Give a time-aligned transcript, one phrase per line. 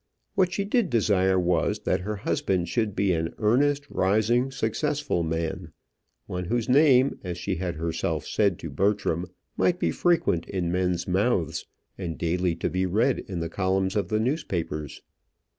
[0.33, 5.73] What she did desire was, that her husband should be an earnest, rising, successful man;
[6.25, 9.27] one whose name, as she had herself said to Bertram,
[9.57, 11.67] might be frequent in men's mouths,
[11.99, 15.03] and daily to be read in the columns of newspapers.